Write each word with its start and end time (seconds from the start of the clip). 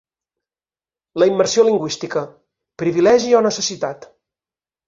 La 1.23 1.27
immersió 1.33 1.67
lingüística: 1.67 2.25
privilegi 2.85 3.39
o 3.41 3.47
necessitat? 3.49 4.13